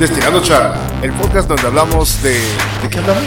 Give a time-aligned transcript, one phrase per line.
[0.00, 2.30] Destilando Charla, el podcast donde hablamos de...
[2.30, 3.22] ¿De qué hablamos?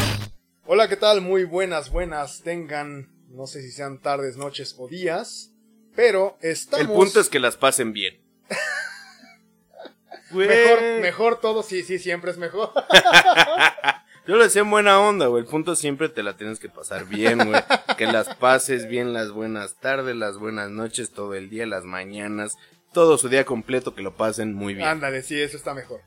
[0.66, 1.22] Hola, ¿qué tal?
[1.22, 2.42] Muy buenas, buenas.
[2.42, 5.51] Tengan, no sé si sean tardes, noches o días,
[5.96, 6.88] pero estamos...
[6.88, 8.20] El punto es que las pasen bien.
[10.31, 12.72] Mejor, mejor todo, sí, sí, siempre es mejor.
[14.28, 15.44] Yo lo decía en buena onda, güey.
[15.44, 17.62] El punto siempre te la tienes que pasar bien, güey.
[17.99, 22.58] Que las pases bien las buenas tardes, las buenas noches, todo el día, las mañanas,
[22.94, 24.88] todo su día completo, que lo pasen muy bien.
[24.88, 26.02] Ándale, sí, eso está mejor.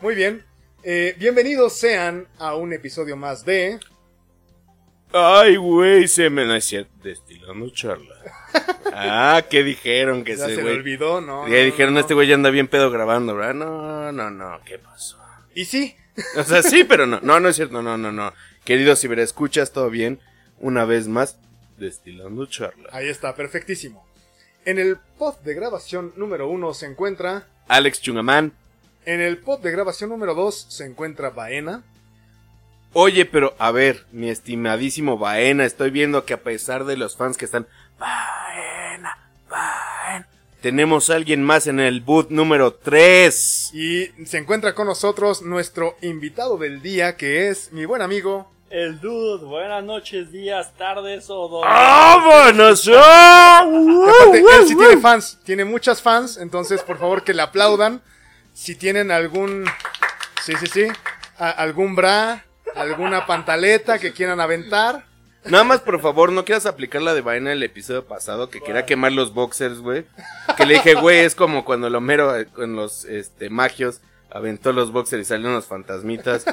[0.00, 0.44] Muy bien.
[0.84, 3.80] Eh, bienvenidos sean a un episodio más de...
[5.12, 6.90] Ay, güey, se me cierto.
[7.02, 8.14] Destilando charla.
[8.94, 11.48] Ah, ¿qué dijeron que Ya ese se le olvidó, ¿no?
[11.48, 12.00] Ya no, dijeron, no.
[12.00, 13.54] este güey ya anda bien pedo grabando, ¿verdad?
[13.54, 15.18] No, no, no, ¿qué pasó?
[15.54, 15.96] Y sí,
[16.36, 18.32] O sea, sí, pero no, no, no es cierto, no, no, no.
[18.64, 20.20] Querido escuchas todo bien,
[20.58, 21.38] una vez más,
[21.78, 22.88] destilando charla.
[22.92, 24.06] ahí está, perfectísimo.
[24.64, 27.48] En el pod de grabación número uno se encuentra...
[27.68, 28.52] Alex Chungamán.
[29.04, 31.82] En el pod de grabación número dos se encuentra Baena.
[32.92, 37.36] Oye, pero a ver, mi estimadísimo Baena, estoy viendo que a pesar de los fans
[37.36, 37.66] que están,
[37.98, 39.18] Baena,
[39.50, 40.28] Baena,
[40.60, 43.70] tenemos a alguien más en el boot número 3.
[43.74, 48.52] Y se encuentra con nosotros nuestro invitado del día, que es mi buen amigo.
[48.70, 51.66] El dude, buenas noches, días, tardes o donde.
[51.66, 52.86] ¡Vámonos!
[52.86, 58.00] Y aparte, él sí tiene fans, tiene muchas fans, entonces por favor que le aplaudan.
[58.54, 59.64] Si tienen algún,
[60.44, 60.86] sí, sí, sí,
[61.38, 65.04] a- algún bra, alguna pantaleta que quieran aventar.
[65.44, 68.86] Nada más, por favor, no quieras aplicar la de Baena el episodio pasado que quería
[68.86, 70.06] quemar los boxers, güey.
[70.56, 74.72] Que le dije, güey, es como cuando el Homero eh, con los este, magios aventó
[74.72, 76.44] los boxers y salieron los fantasmitas.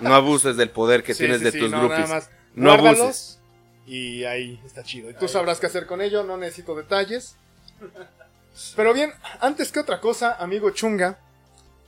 [0.00, 2.00] No abuses del poder que Sí, tienes sí, de sí, tus no, groupies.
[2.00, 2.30] nada más.
[2.54, 3.38] No abuses.
[3.86, 5.08] Y ahí está chido.
[5.10, 7.36] Y tú sabrás qué hacer con ello, no necesito detalles.
[8.76, 11.18] Pero bien, antes que otra cosa, amigo Chunga,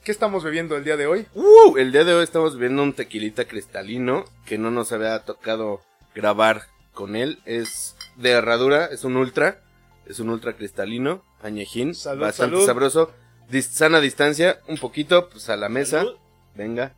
[0.07, 1.27] ¿qué estamos bebiendo el día de hoy?
[1.35, 5.83] Uh, el día de hoy estamos viendo un tequilita cristalino que no nos había tocado
[6.15, 7.41] grabar con él.
[7.45, 9.61] Es de herradura, es un ultra.
[10.07, 12.67] Es un ultra cristalino, añejín, Salud, bastante salud.
[12.67, 13.13] sabroso.
[13.51, 15.99] Dis- sana distancia, un poquito, pues a la mesa.
[15.99, 16.17] Salud.
[16.55, 16.95] Venga.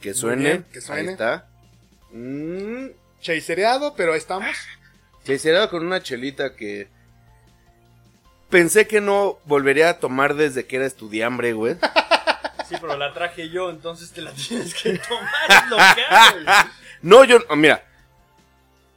[0.00, 0.42] Que suene.
[0.42, 1.00] bien, que suene.
[1.02, 1.50] Ahí está.
[2.12, 2.86] Mm,
[3.20, 4.56] Chasereado, pero ahí estamos.
[5.36, 6.88] será con una chelita que
[8.54, 11.74] pensé que no volvería a tomar desde que era estudiambre, güey.
[12.68, 15.28] Sí, pero la traje yo, entonces te la tienes que tomar.
[15.50, 16.70] Es lo que hago.
[17.02, 17.84] No, yo, oh, mira,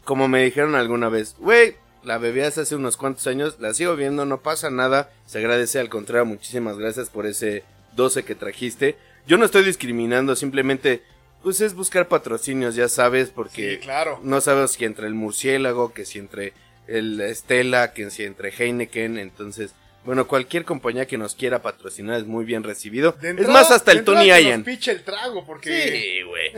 [0.05, 4.25] como me dijeron alguna vez, güey, la bebías hace unos cuantos años, la sigo viendo,
[4.25, 7.65] no pasa nada, se agradece, al contrario, muchísimas gracias por ese
[7.97, 8.95] 12 que trajiste.
[9.27, 11.03] Yo no estoy discriminando, simplemente,
[11.43, 14.21] pues es buscar patrocinios, ya sabes, porque Sí, claro.
[14.23, 16.53] no sabes si entre el murciélago, que si entre
[16.87, 19.73] el Estela, que si entre Heineken, entonces,
[20.05, 23.15] bueno, cualquier compañía que nos quiera patrocinar es muy bien recibido.
[23.21, 24.63] Es más, hasta el Tony que Ian.
[24.63, 25.81] piche el trago, porque...
[25.89, 26.51] Sí, güey.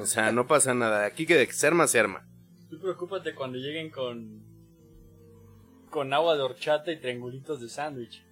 [0.00, 1.04] O sea, no pasa nada.
[1.04, 2.26] Aquí que de se arma, se arma.
[2.70, 4.42] Tú preocúpate cuando lleguen con.
[5.90, 8.24] con agua de horchata y triangulitos de sándwich.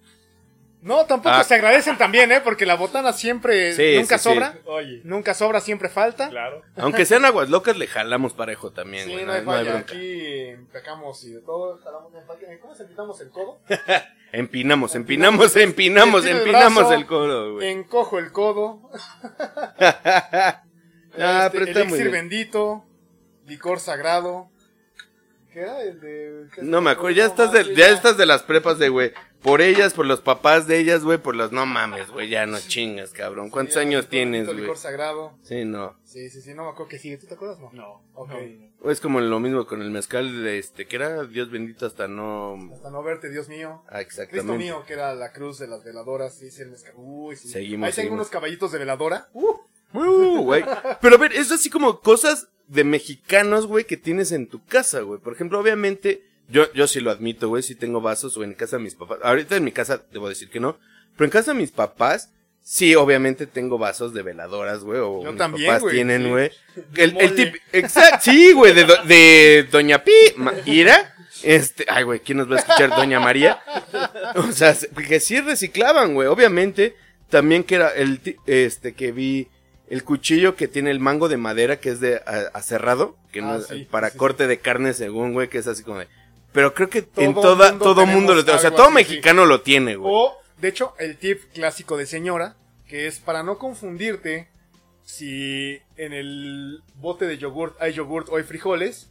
[0.81, 1.43] No, tampoco Ah.
[1.43, 2.39] se agradecen también, ¿eh?
[2.41, 4.29] Porque la botana siempre Sí, nunca sí, sí.
[4.33, 4.57] sobra.
[4.65, 6.29] Oye, Nunca sobra, siempre falta.
[6.29, 6.61] claro.
[6.77, 9.25] Aunque sean aguas locas, le jalamos parejo también, Sí, güey.
[9.25, 9.79] no hay no hay falla.
[9.79, 11.77] Aquí empecamos y de todo.
[11.83, 12.57] jalamos empaque.
[12.61, 13.59] ¿Cómo se empitamos el codo?
[14.31, 17.67] Empinamos, empinamos, empinamos, Estiro el empinamos brazo, el codo, güey.
[17.71, 18.89] Encojo el codo.
[21.21, 22.29] Ah, Este, pero está muy elixir bien.
[22.29, 22.85] bendito.
[23.47, 24.49] Licor sagrado.
[25.51, 26.45] ¿Qué era el de.?
[26.61, 29.11] No me acuerdo, ya estás de, Sí, ya estás de las prepas de, güey.
[29.41, 32.59] Por ellas, por los papás de ellas, güey, por los no mames, güey, ya no
[32.59, 33.49] chingas, cabrón.
[33.49, 34.59] ¿Cuántos Sí, años tienes, güey?
[34.61, 35.33] Licor sagrado.
[35.43, 35.95] Sí, no.
[36.03, 37.17] Sí, sí, sí, no me acuerdo que sigue.
[37.17, 37.59] ¿Tú te acuerdas?
[37.59, 37.71] No.
[37.71, 38.03] No.
[38.15, 38.31] Ok.
[38.81, 42.07] O es como lo mismo con el mezcal, de este, que era Dios bendito hasta
[42.07, 42.57] no...
[42.73, 43.81] Hasta no verte, Dios mío.
[43.87, 44.57] Ah, Cristo exactamente.
[44.57, 46.37] mío, que era la cruz de las veladoras.
[46.37, 46.93] Sí, sí, el mezcal.
[46.97, 47.47] Uy, sí.
[47.47, 49.29] Seguimos, Ahí tengo unos caballitos de veladora.
[49.33, 49.55] Uh,
[49.91, 50.63] Uh, güey.
[51.01, 54.99] Pero a ver, es así como cosas de mexicanos, güey, que tienes en tu casa,
[54.99, 55.19] güey.
[55.19, 58.77] Por ejemplo, obviamente, yo, yo sí lo admito, güey, sí tengo vasos o en casa
[58.77, 59.19] de mis papás.
[59.23, 60.77] Ahorita en mi casa debo decir que no.
[61.15, 62.31] Pero en casa de mis papás,
[62.61, 64.99] sí, obviamente tengo vasos de veladoras, güey.
[64.99, 66.29] O Yo mis también, papás güey, tienen, sí.
[66.29, 66.51] güey.
[66.95, 71.15] El, el tip, exacto, sí, güey, de, do- de Doña Pi, Ma- Ira.
[71.43, 72.89] Este, ay, güey, ¿quién nos va a escuchar?
[72.89, 73.61] Doña María.
[74.35, 76.27] O sea, se- que sí reciclaban, güey.
[76.27, 76.95] Obviamente,
[77.29, 79.47] también que era el, este, que vi
[79.89, 83.53] el cuchillo que tiene el mango de madera que es de a- acerrado, que no
[83.53, 84.17] Ah, es sí, para sí.
[84.17, 86.07] corte de carne según, güey, que es así como de.
[86.51, 88.57] Pero creo que Todo en toda, mundo todo mundo lo tiene.
[88.57, 88.95] O sea, todo así, sí.
[88.95, 90.11] mexicano lo tiene, güey.
[90.13, 92.55] O, de hecho, el tip clásico de señora,
[92.87, 94.49] que es para no confundirte
[95.03, 99.09] si en el bote de yogurt hay yogurt o hay frijoles,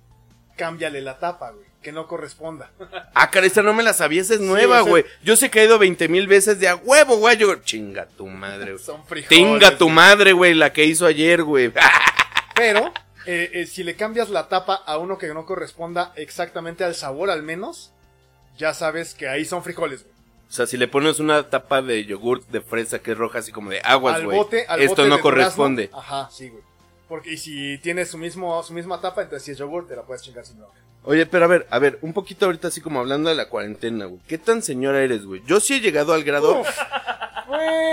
[0.56, 1.66] cámbiale la tapa, güey.
[1.82, 2.70] que no corresponda.
[3.14, 5.04] Ah, cara, esta no me la sabía, esa es nueva, o sea- güey.
[5.24, 7.36] Yo sé que he ido 20 mil veces de a huevo, güey.
[7.36, 8.84] Yo, chinga tu madre, güey.
[8.84, 9.28] Son frijoles.
[9.28, 11.72] Tinga tu madre, güey, la que hizo ayer, güey.
[12.54, 12.92] Pero
[13.30, 17.28] eh, eh, si le cambias la tapa a uno que no corresponda exactamente al sabor
[17.30, 17.92] al menos,
[18.56, 20.14] ya sabes que ahí son frijoles, güey.
[20.48, 23.52] O sea, si le pones una tapa de yogurt de fresa que es roja, así
[23.52, 24.38] como de aguas, al güey.
[24.38, 25.86] bote, al Esto bote no de corresponde.
[25.88, 26.62] durazno, Ajá, sí, güey.
[27.06, 30.02] Porque y si tiene su mismo su misma tapa, entonces si es yogur te la
[30.02, 30.78] puedes chingar sin bronca.
[31.04, 34.06] Oye, pero a ver, a ver, un poquito ahorita así como hablando de la cuarentena,
[34.06, 34.20] güey.
[34.26, 35.42] ¿Qué tan señora eres, güey?
[35.46, 36.62] Yo sí he llegado al grado.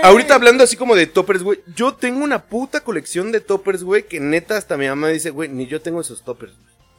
[0.02, 1.60] Ahorita hablando así como de toppers, güey.
[1.74, 5.48] Yo tengo una puta colección de toppers, güey, que neta hasta mi mamá dice, güey,
[5.48, 6.52] ni yo tengo esos toppers.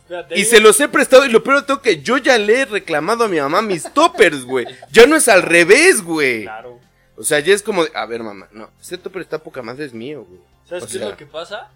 [0.03, 2.65] Espérate, Y se los he prestado y lo peor todo que yo ya le he
[2.65, 4.65] reclamado a mi mamá mis toppers, güey.
[4.91, 6.43] Ya no es al revés, güey.
[6.43, 6.79] Claro.
[7.17, 9.85] O sea, ya es como de, a ver, mamá, no, ese topper está poca madre,
[9.85, 10.39] es mío, güey.
[10.67, 11.69] ¿Sabes O qué sea- es lo que pasa?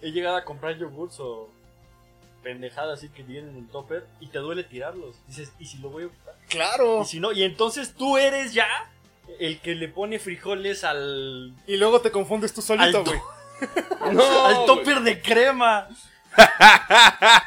[0.00, 1.50] He llegado a comprar yogurts o
[2.42, 5.16] pendejadas así que vienen en el topper y te duele tirarlos.
[5.26, 6.34] Dices, ¿y si lo voy a ocupar?
[6.48, 7.02] Claro.
[7.02, 8.68] Y si no, y entonces tú eres ya
[9.38, 13.20] el que le pone frijoles al, Y luego te confundes tú solito, Al güey.
[14.12, 15.88] No, al topper de crema.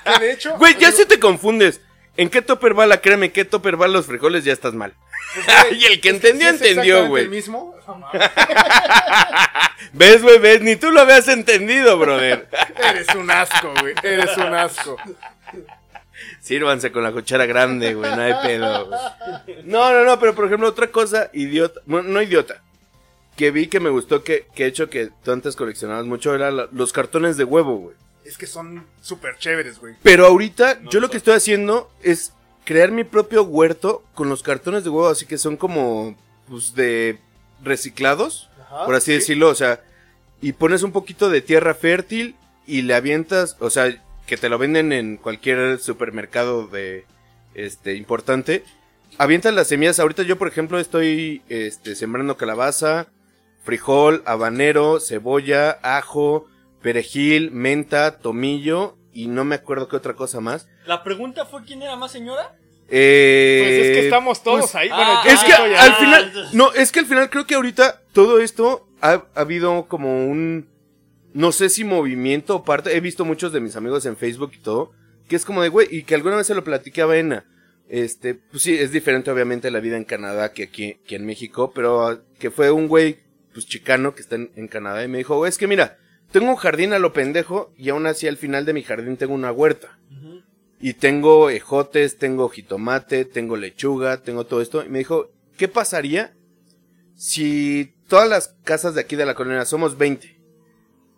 [0.04, 0.58] Que de hecho.
[0.58, 1.82] Güey, ya si te confundes.
[2.18, 4.44] ¿En qué topper va la crema y qué topper van los frijoles?
[4.44, 4.94] Ya estás mal.
[5.34, 5.48] pues,
[5.80, 7.24] y el que entendió, es entendió, güey.
[7.24, 7.74] el mismo.
[9.94, 10.38] ¿Ves, güey?
[10.40, 10.62] ¿Ves?
[10.62, 12.50] Ni tú lo habías entendido, brother.
[12.78, 13.96] Eres un asco, güey.
[14.04, 14.98] Eres un asco.
[16.42, 18.10] Sírvanse con la cuchara grande, güey.
[18.16, 19.64] No hay pedo, güey.
[19.64, 21.80] No, no, no, pero por ejemplo, otra cosa idiota.
[21.86, 22.62] Bueno, no idiota.
[23.38, 26.52] Que vi que me gustó que, que he hecho que tú antes coleccionabas mucho era
[26.52, 27.96] la- los cartones de huevo, güey.
[28.26, 29.96] Es que son súper chéveres, güey.
[30.04, 32.34] Pero ahorita yo lo que estoy haciendo es
[32.66, 36.16] crear mi propio huerto con los cartones de huevo, así que son como,
[36.50, 37.20] pues, de
[37.64, 39.14] reciclados, Ajá, por así sí.
[39.14, 39.82] decirlo, o sea,
[40.42, 42.36] y pones un poquito de tierra fértil
[42.68, 47.04] y le avientas, o sea, que te lo venden en cualquier supermercado de,
[47.54, 48.64] este, importante.
[49.18, 53.08] Avientas las semillas, ahorita yo, por ejemplo, estoy, este, sembrando calabaza,
[53.66, 56.48] frijol, habanero, cebolla, ajo,
[56.82, 60.70] perejil, menta, tomillo y no me acuerdo qué otra cosa más.
[60.86, 62.56] La pregunta fue quién era más señora.
[62.88, 64.88] Eh, Pues es que estamos todos pues, ahí.
[64.94, 68.00] ah, bueno, yo es que al final, no, es que al final creo que ahorita
[68.14, 70.71] todo esto ha, ha habido como un,
[71.34, 74.60] no sé si movimiento o parte, he visto muchos de mis amigos en Facebook y
[74.60, 74.92] todo,
[75.28, 77.46] que es como de, güey, y que alguna vez se lo platiqué a Vena.
[77.88, 81.72] Este, pues sí, es diferente obviamente la vida en Canadá que aquí, que en México,
[81.74, 83.20] pero ah, que fue un güey,
[83.54, 85.98] pues chicano que está en, en Canadá y me dijo, güey, es que mira,
[86.32, 89.34] tengo un jardín a lo pendejo y aún así al final de mi jardín tengo
[89.34, 89.98] una huerta.
[90.84, 94.84] Y tengo ejotes, tengo jitomate, tengo lechuga, tengo todo esto.
[94.84, 96.34] Y me dijo, ¿qué pasaría
[97.16, 100.41] si todas las casas de aquí de la colonia somos 20?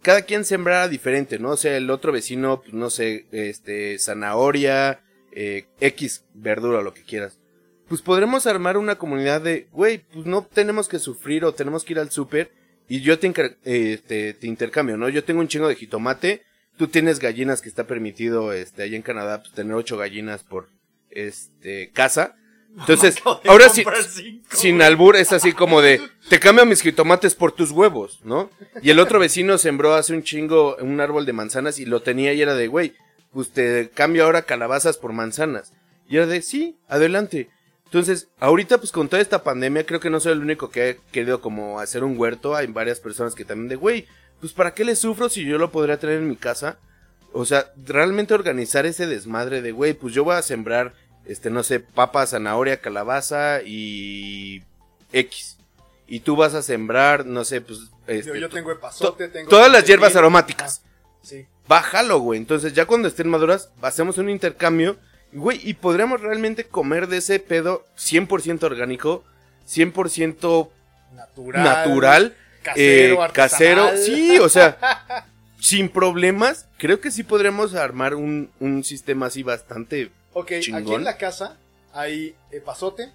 [0.03, 1.51] Cada quien sembrara diferente, ¿no?
[1.51, 5.01] O sea, el otro vecino, pues no sé, este, zanahoria,
[5.31, 7.39] eh, X verdura, lo que quieras.
[7.87, 11.93] Pues podremos armar una comunidad de, güey, pues no tenemos que sufrir o tenemos que
[11.93, 12.51] ir al súper
[12.87, 13.33] y yo te,
[13.65, 15.09] eh, te, te intercambio, ¿no?
[15.09, 16.43] Yo tengo un chingo de jitomate,
[16.77, 20.67] tú tienes gallinas que está permitido, este, allá en Canadá, pues tener ocho gallinas por,
[21.13, 22.35] este, casa.
[22.79, 23.17] Entonces,
[23.47, 27.71] ahora sí, cinco, sin albur es así como de, te cambio mis jitomates por tus
[27.71, 28.49] huevos, ¿no?
[28.81, 32.33] Y el otro vecino sembró hace un chingo un árbol de manzanas y lo tenía
[32.33, 32.93] y era de, güey,
[33.31, 35.73] pues te cambio ahora calabazas por manzanas.
[36.09, 37.49] Y era de, sí, adelante.
[37.85, 41.11] Entonces, ahorita pues con toda esta pandemia creo que no soy el único que ha
[41.11, 42.55] querido como hacer un huerto.
[42.55, 44.07] Hay varias personas que también de, güey,
[44.39, 46.79] pues para qué le sufro si yo lo podría tener en mi casa.
[47.33, 51.63] O sea, realmente organizar ese desmadre de, güey, pues yo voy a sembrar, este, no
[51.63, 54.63] sé, papa, zanahoria, calabaza y
[55.11, 55.57] X.
[56.07, 59.49] Y tú vas a sembrar, no sé, pues, este, Yo, tengo epazote, tengo.
[59.49, 60.81] todas las hierbas aromáticas.
[60.83, 60.89] Ajá,
[61.23, 61.45] Sí.
[61.67, 62.37] bájalo, güey.
[62.37, 64.97] Entonces, ya cuando estén maduras, hacemos un intercambio,
[65.31, 69.23] güey, y podríamos realmente comer de ese pedo 100% orgánico,
[69.65, 70.69] 100%
[71.15, 71.63] Natural.
[71.63, 73.97] natural, Casero, eh, casero.
[73.97, 74.77] Sí, o sea,
[75.59, 76.67] sin problemas.
[76.77, 80.11] Creo que sí podríamos armar un, un sistema así bastante.
[80.33, 81.57] Ok, aquí en la casa
[81.93, 83.11] hay epazote,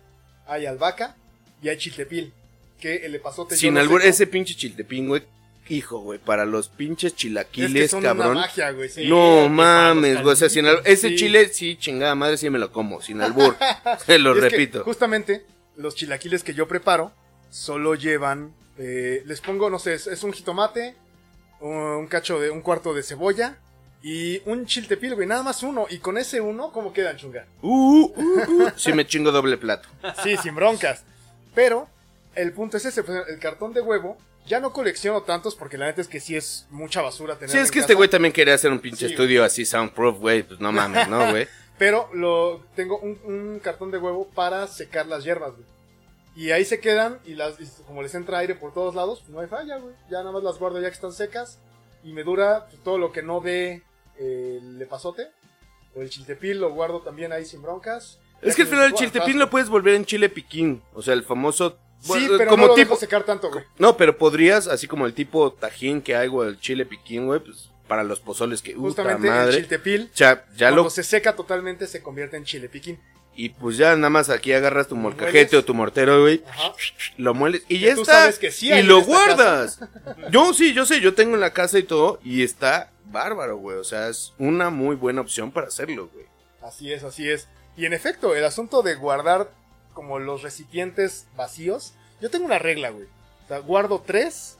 [0.46, 1.16] hay albahaca
[1.62, 2.32] y hay chiltepil.
[2.80, 3.56] Que el epazote.
[3.56, 5.22] sin albur, ese pinche chiltepín, güey.
[5.68, 8.30] Hijo, güey, para los pinches Es chilaquiles, que son cabrón.
[8.30, 8.88] una magia, güey.
[8.88, 9.06] sí.
[9.08, 10.32] no mames, güey.
[10.32, 10.82] O sea, sin albur.
[10.86, 11.16] Ese Sí.
[11.16, 13.02] chile, sí, chingada madre, sí me lo como.
[13.02, 13.56] Sin albur.
[14.06, 14.82] Se lo repito.
[14.84, 15.44] justamente
[15.76, 17.12] los chilaquiles que yo preparo
[17.50, 18.54] solo llevan.
[18.78, 20.94] eh, les pongo, no sé, es, es un jitomate,
[21.60, 23.58] un cacho de un cuarto de cebolla
[24.10, 25.26] y un chiltepil, güey.
[25.26, 25.86] Nada más uno.
[25.90, 27.44] Y con ese uno, ¿cómo quedan, chunga?
[27.60, 28.70] Uh, uh, uh.
[28.76, 29.86] Sí me chingo doble plato.
[30.22, 31.04] Sí, sin broncas.
[31.54, 31.90] Pero
[32.34, 34.16] el punto es ese, pues, el cartón de huevo.
[34.46, 37.50] Ya no colecciono tantos porque la neta es que sí es mucha basura tener.
[37.50, 40.42] Sí, es que este güey también quería hacer un pinche Sí, estudio así soundproof, güey.
[40.42, 41.46] Pues no mames, ¿no, güey?
[41.78, 45.66] Pero lo tengo un, un cartón de huevo para secar las hierbas, güey.
[46.34, 49.30] Y ahí se quedan y las y como les entra aire por todos lados, pues
[49.32, 49.94] no hay falla, güey.
[50.10, 51.58] Ya nada más las guardo ya que están secas
[52.02, 53.82] y me dura pues, todo lo que no dé
[54.18, 55.28] el epazote
[55.94, 58.18] o el chiltepil lo guardo también ahí sin broncas.
[58.42, 60.82] Es Ya que al final el chiltepín lo puedes volver en chile piquín.
[60.94, 61.78] O sea, el famoso.
[62.00, 62.90] Sí, pero como no lo tipo.
[62.90, 63.64] dejo secar tanto, güey.
[63.78, 67.40] No, pero podrías, así como el tipo tajín que hay, güey, el chile piquín, güey,
[67.40, 68.74] pues para los pozoles que.
[68.74, 69.56] Justamente el madre.
[69.56, 70.90] chiltepil, O sea, ya cuando lo.
[70.90, 73.00] se seca totalmente, se convierte en chile piquín.
[73.34, 76.42] Y pues ya nada más aquí agarras tu molcajete o tu mortero, güey.
[76.48, 76.72] Ajá.
[77.18, 78.14] Lo mueles y Que ya tú está.
[78.14, 79.80] sabes que sí y lo guardas.
[80.32, 82.20] Yo sí, yo sé, yo tengo en la casa y todo.
[82.24, 83.76] Y está bárbaro, güey.
[83.78, 86.26] O sea, es una muy buena opción para hacerlo, güey.
[86.62, 87.48] Así es, así es.
[87.76, 89.50] Y en efecto, el asunto de guardar
[89.94, 93.06] como los recipientes vacíos, yo tengo una regla, güey.
[93.44, 94.58] O sea, guardo tres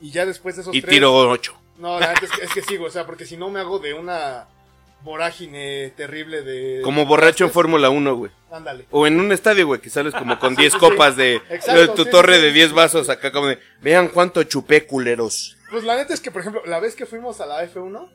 [0.00, 0.90] y ya después de esos Y tres...
[0.90, 1.54] tiro ocho.
[1.78, 3.94] No, la es que, es que sigo, o sea, porque si no me hago de
[3.94, 4.46] una
[5.02, 6.80] vorágine terrible de...
[6.82, 7.50] Como borracho en.
[7.50, 8.30] Fórmula 1, güey.
[8.50, 8.86] Ándale.
[8.90, 11.88] O en un estadio, güey, que sales como con 10 sí, copas de, Exacto, de
[11.88, 15.56] tu sí, torre de 10 vasos acá como de, vean cuánto chupé culeros.
[15.72, 18.08] Pues la neta es que, por ejemplo, la vez que fuimos a la F1,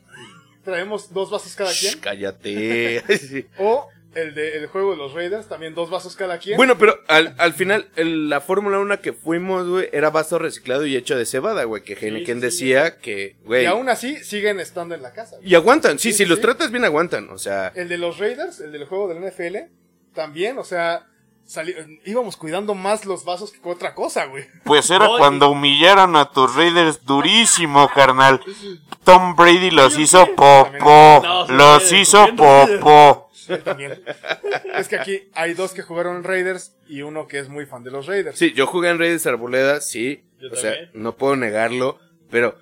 [0.63, 1.99] traemos dos vasos cada Shh, quien.
[1.99, 3.03] cállate.
[3.17, 3.45] Sí.
[3.57, 6.57] O el de el juego de los Raiders, también dos vasos cada quien.
[6.57, 10.85] Bueno, pero al, al final, el- la Fórmula 1 que fuimos, güey, era vaso reciclado
[10.87, 14.59] y hecho de cebada, güey, que Heineken sí, decía que, güey, y aún así siguen
[14.59, 15.37] estando en la casa.
[15.43, 18.59] y aguantan, sí, Sí, si los tratas bien aguantan, o sea, El de los Raiders,
[18.59, 19.69] el del juego del NFL,
[20.15, 21.05] también, o sea,
[21.47, 24.45] sali- íbamos cuidando más los vasos que otra cosa, güey.
[24.63, 28.41] Pues era No, cuando humillaron a tus Raiders durísimo, carnal.
[29.03, 31.21] Tom Brady los hizo popó.
[31.23, 33.23] No, se Los hizo popó.
[33.63, 34.03] También.
[34.75, 37.81] es que aquí hay dos que jugaron en Raiders y uno que es muy fan
[37.83, 38.37] de los Raiders.
[38.37, 41.97] sí, yo jugué en Reyes Arboleda, sí, Yo o sea, no puedo negarlo,
[42.29, 42.57] pero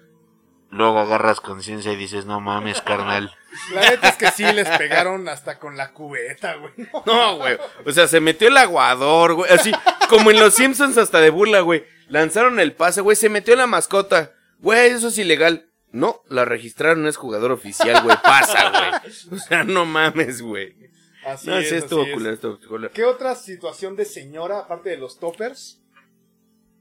[0.72, 3.34] Luego agarras conciencia y dices, no mames, carnal.
[3.74, 6.74] La neta es que sí les pegaron hasta con la cubeta, güey.
[7.06, 7.58] No, güey.
[7.86, 9.52] O sea, se metió el aguador, güey.
[9.52, 9.72] Así,
[10.10, 11.86] como en los Simpsons hasta de burla, güey.
[12.10, 13.16] Lanzaron el pase, güey.
[13.16, 14.34] Se metió la mascota.
[14.60, 15.70] Güey, eso es ilegal.
[15.92, 18.18] No, la registraron, es jugador oficial, güey.
[18.22, 19.14] Pasa, güey.
[19.32, 20.76] O sea, no mames, güey.
[21.26, 22.16] Así No, es, sí, estuvo así es.
[22.16, 22.94] culero, estuvo culero.
[22.94, 25.82] ¿Qué otra situación de señora, aparte de los toppers?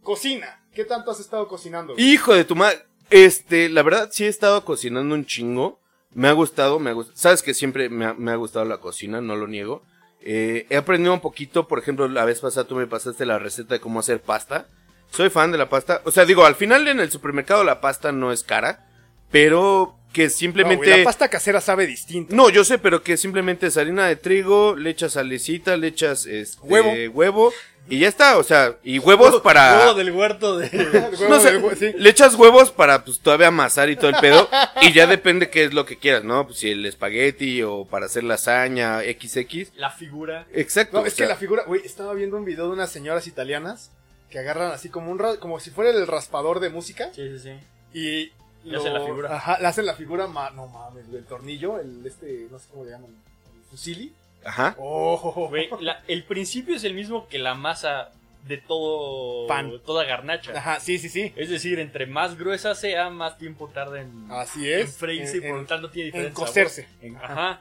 [0.03, 0.63] Cocina.
[0.75, 1.95] ¿Qué tanto has estado cocinando?
[1.95, 2.05] güey?
[2.05, 2.85] Hijo de tu madre.
[3.11, 5.81] Este, la verdad, sí he estado cocinando un chingo.
[6.13, 7.17] Me ha gustado, me ha gustado.
[7.17, 9.83] Sabes que siempre me ha, me ha gustado la cocina, no lo niego.
[10.21, 13.75] Eh, he aprendido un poquito, por ejemplo, la vez pasada tú me pasaste la receta
[13.75, 14.69] de cómo hacer pasta.
[15.11, 16.01] Soy fan de la pasta.
[16.05, 18.87] O sea, digo, al final en el supermercado la pasta no es cara,
[19.31, 20.87] pero que No, simplemente...
[20.87, 22.35] güey, la pasta casera sabe distinto.
[22.35, 26.25] No, yo sé, pero que simplemente es harina de trigo, le echas salecita, le echas
[26.27, 26.93] este, Huevo.
[27.13, 27.53] huevo
[27.89, 29.79] y ya está, o sea, y huevos para...
[29.79, 30.69] Huevo del huerto de...
[31.19, 31.93] Huevo No sí.
[31.97, 34.49] le echas huevos para pues todavía amasar y todo el pedo.
[34.83, 36.47] y ya depende qué es lo que quieras, ¿no?
[36.47, 39.77] Pues si el espagueti o para hacer lasaña, XX.
[39.77, 40.47] La figura.
[40.53, 41.01] Exacto.
[41.01, 43.91] No, es o que la figura, güey, estaba viendo un video de unas señoras italianas
[44.31, 47.39] que agarran así como un ra- como si fuera el raspador de música Sí, sí,
[47.39, 47.53] sí.
[47.99, 48.33] y
[48.69, 49.37] Le hacen la figura.
[49.37, 52.85] Ajá, le hacen la figura, ma- no mames, el tornillo, el este, no sé cómo
[52.85, 54.13] le llaman, el fusili.
[54.45, 54.75] Ajá.
[54.79, 58.11] Oh, Güey, la- el principio es el mismo que la masa
[58.47, 59.47] de todo...
[59.47, 59.73] Pan.
[59.87, 60.53] Toda garnacha.
[60.57, 61.33] Ajá, sí, sí, sí.
[61.37, 64.97] Es decir, entre más gruesa sea, más tiempo tarda en, Así en es.
[64.97, 66.83] freírse y en- por en- lo tanto tiene en diferente cocerse.
[66.83, 67.05] sabor.
[67.07, 67.61] En- Ajá.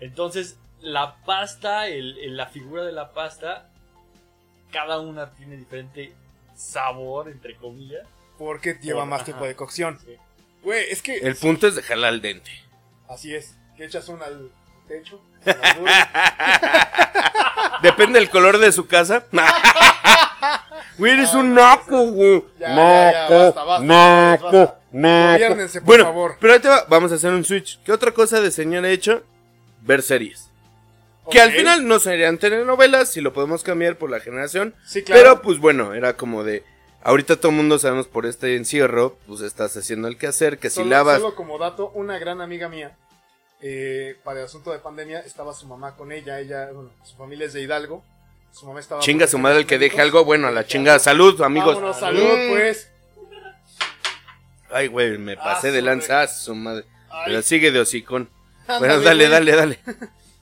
[0.00, 3.70] Entonces, la pasta, el, el- la figura de la pasta,
[4.70, 6.12] cada una tiene diferente
[6.54, 8.06] sabor, entre comillas.
[8.38, 9.24] Porque lleva Por- más ajá.
[9.26, 9.98] tiempo de cocción.
[10.00, 10.16] Sí.
[10.62, 12.50] Güey, es que El punto es dejarla al dente.
[13.08, 13.56] así es.
[13.76, 14.50] Que echas una al
[14.86, 15.20] techo.
[17.82, 19.24] Depende del color de su casa.
[20.96, 22.44] Güey, eres un naco, güey.
[22.60, 25.56] Ya, ya, ya, basta, basta, naco, naco.
[25.72, 26.36] Por Bueno, favor.
[26.38, 27.80] pero va, vamos a hacer un switch.
[27.82, 29.24] ¿Qué otra cosa de señor he hecho?
[29.80, 30.50] Ver series.
[31.32, 34.76] Que al final no serían telenovelas, si lo podemos cambiar por la generación.
[34.86, 35.20] Sí, claro.
[35.20, 36.62] Pero pues bueno, era como de.
[37.02, 40.76] Ahorita todo el mundo sabemos por este encierro, pues estás haciendo el quehacer, que si
[40.76, 41.20] solo, lavas.
[41.20, 42.96] solo como dato, una gran amiga mía,
[43.66, 46.38] eh, para el asunto de pandemia, estaba su mamá con ella.
[46.38, 48.04] Ella, bueno, su familia es de Hidalgo.
[48.52, 49.00] Su mamá estaba.
[49.00, 50.98] Chinga su madre el que deje algo, bueno, a la chingada.
[50.98, 51.76] Salud, amigos.
[51.76, 52.50] Vámonos, salud, Mm.
[52.50, 52.90] pues.
[54.70, 56.84] Ay, güey, me pasé Ah, de su lanza, ah, su madre.
[57.10, 58.28] Ay, Pero sigue de hocicón.
[58.66, 59.78] Bueno, dale, dale, dale.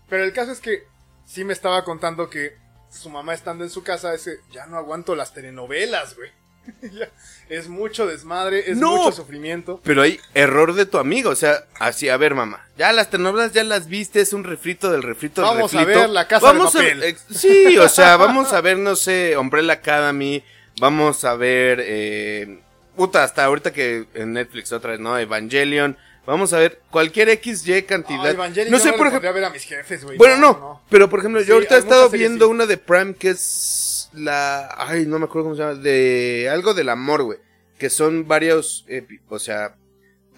[0.09, 0.85] Pero el caso es que
[1.25, 2.57] sí me estaba contando que
[2.91, 6.31] su mamá estando en su casa, ese, ya no aguanto las telenovelas, güey.
[7.49, 8.97] Es mucho desmadre, es No.
[8.97, 9.78] mucho sufrimiento.
[9.85, 13.52] Pero hay error de tu amigo, o sea, así, a ver, mamá, ya las telenovelas
[13.52, 16.00] ya las viste, es un refrito del refrito del Vamos a refrito.
[16.00, 16.99] ver La Casa de vamos a Papel.
[17.00, 20.42] ver- ex- sí, o sea, vamos a ver, no sé, Umbrella Academy,
[20.81, 22.61] vamos a ver, eh,
[22.97, 25.19] puta, hasta ahorita que en Netflix otra vez, ¿no?
[25.19, 28.35] Evangelion, vamos a ver cualquier XY cantidad.
[28.71, 29.28] No sé, no por ejemplo.
[29.28, 30.16] a ver a mis jefes, güey.
[30.16, 32.50] Bueno, no, pero por ejemplo, Sí, yo ahorita he estado viendo sí.
[32.50, 34.75] una de Prime que es la.
[34.78, 35.75] Ay, no me acuerdo cómo se llama.
[35.75, 37.38] De algo del amor, güey.
[37.78, 38.85] Que son varios.
[38.88, 39.76] epi- o sea,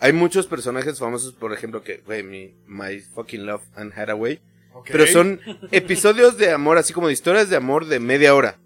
[0.00, 4.40] hay muchos personajes famosos, por ejemplo, que, güey, mi My Fucking Love and Hathaway.
[4.72, 5.40] Ok, Pero son
[5.70, 8.58] episodios de amor, así como de historias de amor de media hora.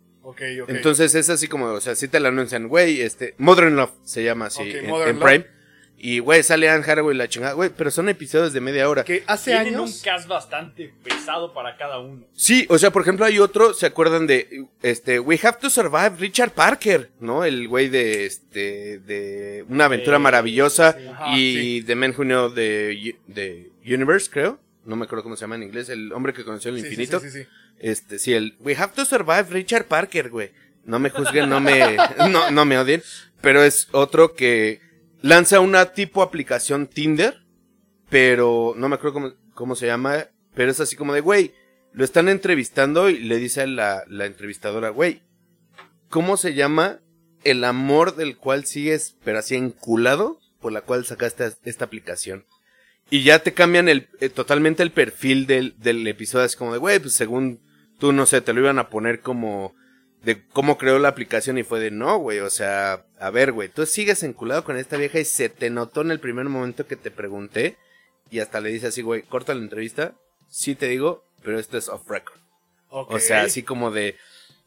[0.76, 4.22] Entonces es así como, o sea, si te la anuncian, güey, este, Modern Love se
[4.24, 5.18] llama así en.
[5.18, 5.46] Prime.
[6.00, 9.02] Y, güey, sale Anne Hathaway la chingada, güey, pero son episodios de media hora.
[9.04, 10.00] que hace Tienen un años.
[10.04, 12.24] cast bastante pesado para cada uno.
[12.34, 16.12] Sí, o sea, por ejemplo, hay otro, ¿se acuerdan de, este, We Have to Survive,
[16.20, 17.44] Richard Parker, ¿no?
[17.44, 21.06] El güey de, este, de Una aventura Eh, maravillosa sí.
[21.08, 24.60] Ajá, y The Man Who Know the, the Universe, creo.
[24.84, 26.86] No me acuerdo cómo se llama en inglés, el hombre que conoció el Sí, sí,
[26.90, 27.18] infinito.
[27.18, 27.48] sí, sí, sí.
[27.80, 30.52] Este, sí, el We Have to Survive Richard Parker, güey.
[30.84, 31.96] No me juzguen, no me,
[32.30, 33.02] no, no me odien.
[33.40, 34.80] Pero es otro que
[35.22, 37.42] lanza una tipo aplicación Tinder,
[38.08, 41.54] pero no me acuerdo cómo, cómo se llama, pero es así como de, güey,
[41.92, 45.22] lo están entrevistando y le dice a la, la entrevistadora, güey,
[46.08, 47.00] ¿cómo se llama
[47.44, 52.44] el amor del cual sigues, pero así enculado, por la cual sacaste esta aplicación?
[53.10, 56.78] Y ya te cambian el, eh, totalmente el perfil del, del episodio, así como de,
[56.78, 57.60] güey, pues según
[57.98, 59.74] tú, no sé, te lo iban a poner como
[60.22, 63.68] de cómo creó la aplicación y fue de, no, güey, o sea, a ver, güey,
[63.68, 66.96] tú sigues enculado con esta vieja y se te notó en el primer momento que
[66.96, 67.76] te pregunté
[68.30, 70.14] y hasta le dice así, güey, corta la entrevista,
[70.48, 72.38] sí te digo, pero esto es off record.
[72.90, 74.16] O sea, así como de,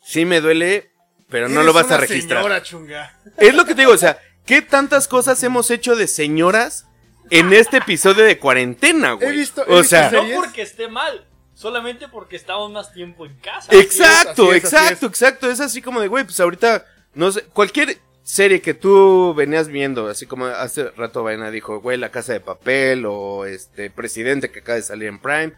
[0.04, 0.92] sí me duele,
[1.30, 2.40] pero no lo vas a registrar.
[2.44, 3.20] Señora chunga.
[3.38, 6.86] Es lo que te digo, o sea, ¿qué tantas cosas hemos hecho de señoras
[7.30, 9.30] en este episodio de cuarentena, güey?
[9.30, 10.36] He visto- he o visto sea, series.
[10.36, 11.26] No porque esté mal,
[11.62, 13.68] solamente porque estamos más tiempo en casa.
[13.72, 15.52] exacto, así es, así exacto, exacto.
[15.52, 20.08] Es así como de, güey, pues ahorita, no sé, cualquier serie que tú venías viendo,
[20.08, 24.60] así como hace rato Vaina dijo, güey, La Casa de Papel o este Presidente que
[24.60, 25.54] acaba de salir en Prime,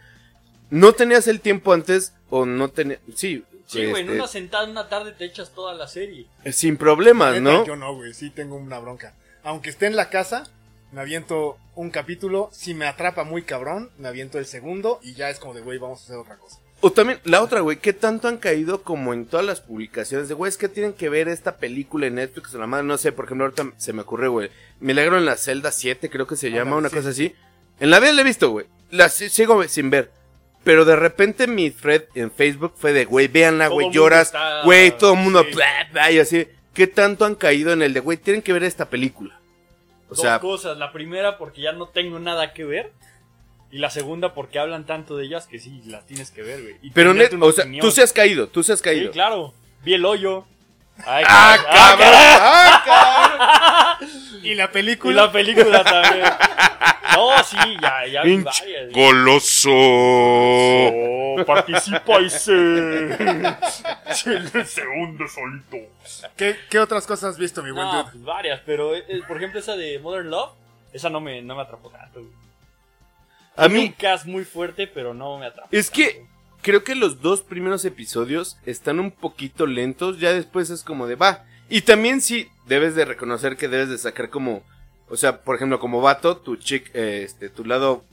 [0.69, 4.65] no tenías el tiempo antes o no tenías, sí, Sí, güey, en este, una sentada
[4.65, 6.27] en una tarde te echas toda la serie.
[6.51, 7.65] sin problemas, ¿no?
[7.65, 9.15] Yo no, güey, sí tengo una bronca.
[9.43, 10.43] Aunque esté en la casa,
[10.93, 12.49] me aviento un capítulo.
[12.53, 15.77] Si me atrapa muy cabrón, me aviento el segundo y ya es como de, güey,
[15.79, 16.59] vamos a hacer otra cosa.
[16.81, 20.33] O también, la otra, güey, ¿qué tanto han caído como en todas las publicaciones de,
[20.33, 23.13] güey, es que tienen que ver esta película en Netflix o la madre, no sé,
[23.13, 24.49] por ejemplo, ahorita se me ocurre, güey,
[24.81, 26.95] Milagro en la celda 7, creo que se llama, una sí.
[26.97, 27.33] cosa así.
[27.79, 30.11] En la vida la he visto, güey, la si- sigo sin ver.
[30.65, 34.33] Pero de repente mi thread en Facebook fue de, güey, véanla, güey, lloras,
[34.65, 35.55] güey, todo el mundo, sí.
[35.55, 36.47] bla, bla, y así.
[36.73, 39.39] ¿Qué tanto han caído en el de, güey, tienen que ver esta película?
[40.13, 40.77] O Dos cosas.
[40.77, 42.91] La primera porque ya no tengo nada que ver.
[43.71, 46.75] Y la segunda porque hablan tanto de ellas que sí, las tienes que ver, güey.
[46.83, 49.11] Y pero net, o sea, tú se has caído, tú se has Sí, caído.
[49.11, 49.53] claro.
[49.83, 50.45] Vi el hoyo.
[51.05, 51.97] Ay, ¡Ah, cabrón.
[51.97, 52.13] cabrón!
[52.39, 52.83] ¡Ah,
[53.97, 54.09] cabrón!
[54.43, 55.25] Y la Y película.
[55.25, 56.25] la película también.
[57.15, 58.91] No, sí, ya, ya vi varias.
[58.91, 59.69] Goloso.
[61.45, 63.15] Participa y se...
[64.13, 65.77] se, hunde solito.
[66.35, 68.23] ¿Qué, qué otras cosas has visto, mi buen No, dude?
[68.25, 70.51] varias, pero eh, por ejemplo esa de Modern Love,
[70.93, 72.21] esa no me, no me atrapó tanto.
[73.55, 75.69] A Tiene un mí, cast muy fuerte, pero no me atrapó.
[75.71, 76.25] Es que-
[76.61, 81.15] creo que los dos primeros episodios están un poquito lentos, ya después es como de
[81.15, 81.43] va.
[81.69, 84.63] Y también sí, debes de reconocer que debes de sacar como,
[85.09, 88.03] o sea, por ejemplo, como vato, tu chick, eh, este, tu lado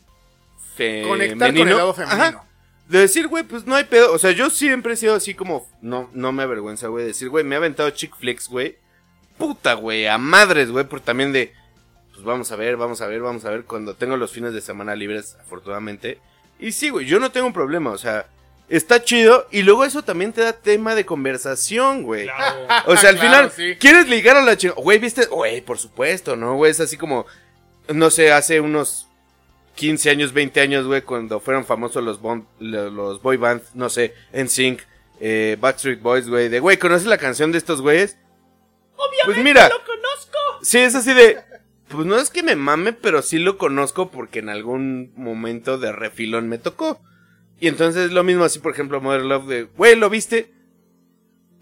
[0.75, 1.09] femenino.
[1.09, 2.23] Conectar con el lado femenino.
[2.25, 2.45] Ajá.
[2.91, 4.13] De decir, güey, pues no hay pedo.
[4.13, 7.45] O sea, yo siempre he sido así como, no, no me avergüenza, güey, decir, güey,
[7.45, 8.79] me ha aventado chick flicks, güey.
[9.39, 11.55] Puta, güey, a madres, güey, por también de,
[12.11, 14.61] pues vamos a ver, vamos a ver, vamos a ver, cuando tengo los fines de
[14.61, 16.19] semana libres, afortunadamente.
[16.59, 18.27] Y sí, güey, yo no tengo un problema, o sea,
[18.69, 19.47] está chido.
[19.53, 22.25] Y luego eso también te da tema de conversación, güey.
[22.25, 22.67] Claro.
[22.87, 23.77] O sea, al Claro, final, sí.
[23.79, 24.75] ¿quieres ligar a la chica?
[24.77, 25.27] Güey, ¿viste?
[25.27, 26.57] Güey, por supuesto, ¿no?
[26.57, 27.25] Güey, es así como,
[27.89, 29.07] no sé, hace unos
[29.81, 34.13] 15 años, 20 años, güey, cuando fueron famosos los, bond- los boy bands, no sé,
[34.35, 34.83] NSYNC,
[35.21, 38.19] eh, Backstreet Boys, güey, de, güey, ¿conoces la canción de estos güeyes?
[38.97, 40.39] Obviamente pues mira, lo conozco.
[40.63, 41.39] Sí, es así de,
[41.89, 45.93] pues no es que me mame, pero sí lo conozco porque en algún momento de
[45.93, 47.01] refilón me tocó.
[47.59, 50.53] Y entonces lo mismo así, por ejemplo, Mother Love de, güey, ¿lo viste?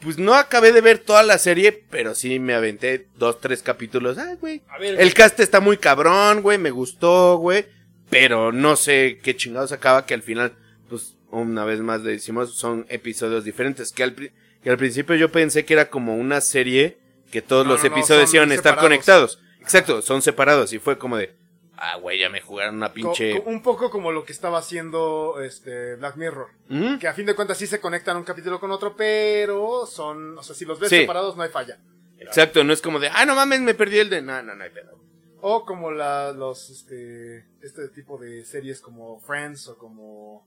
[0.01, 4.19] Pues no acabé de ver toda la serie, pero sí me aventé dos, tres capítulos.
[4.19, 4.63] Ay, güey.
[4.81, 7.67] El cast está muy cabrón, güey, me gustó, güey.
[8.11, 10.57] Pero no sé qué chingados acaba que al final,
[10.89, 13.93] pues, una vez más le decimos, son episodios diferentes.
[13.93, 16.99] Que al, que al principio yo pensé que era como una serie
[17.31, 19.41] que todos No, los no, episodios iban a estar conectados.
[19.61, 20.73] Exacto, son separados.
[20.73, 21.35] Y fue como de,
[21.77, 23.43] ah, güey, ya me jugaron una pinche...
[23.45, 26.49] un poco como lo que estaba haciendo este Black Mirror.
[26.69, 26.97] ¿Mm?
[26.97, 30.43] Que a fin de cuentas sí se conectan un capítulo con otro, pero son, o
[30.43, 31.01] sea, si los ves Sí.
[31.01, 31.79] separados no hay falla.
[32.19, 34.23] Exacto, no es como de, ah, no mames, me perdí el de...
[34.23, 34.99] No, no, no hay pedo.
[35.41, 40.47] O como la, los, este, este tipo de series como Friends o como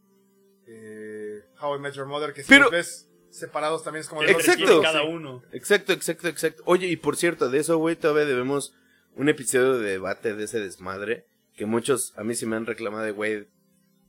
[0.68, 4.22] eh, How I Met Your Mother, que si Pero- los ves separados también es como...
[4.22, 4.82] De Exacto.
[4.82, 5.42] cada uno.
[5.54, 6.64] Exacto, exacto, exacto.
[6.66, 8.74] Oye, y por cierto, de eso, güey, todavía debemos
[9.16, 11.26] un episodio de debate de ese desmadre.
[11.56, 13.48] Que muchos a mí sí me han reclamado de, güey,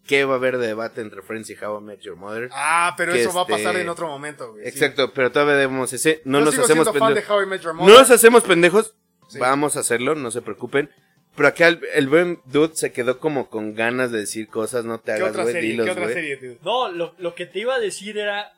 [0.06, 2.48] ¿qué va a haber de debate entre Friends y How I Met Your Mother?
[2.52, 4.64] Ah, pero Que eso va a este- pasar en otro momento, güey.
[4.64, 4.68] sí.
[4.70, 6.22] Exacto, pero todavía debemos ese.
[6.24, 7.36] No Yo nos sigo hacemos siendo fan de pendejos.
[7.36, 8.96] How I Met Your No nos hacemos pendejos.
[9.32, 9.38] Sí.
[9.38, 10.90] Vamos a hacerlo, no se preocupen.
[11.34, 14.98] Pero acá el, el buen dude se quedó como con ganas de decir cosas, no
[14.98, 15.70] te ¿Qué hagas, otra güey, serie?
[15.70, 16.14] dilos, ¿Qué otra güey.
[16.14, 16.56] serie, tío?
[16.62, 18.52] No, lo, lo que te iba a decir era,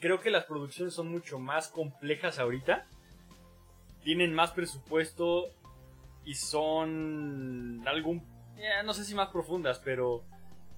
[0.00, 2.86] creo que las producciones son mucho más complejas ahorita.
[4.02, 5.50] Tienen más presupuesto
[6.24, 8.22] y son algún,
[8.56, 10.22] eh, no sé si más profundas, pero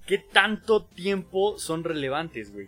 [0.05, 2.67] ¿qué tanto tiempo son relevantes, güey?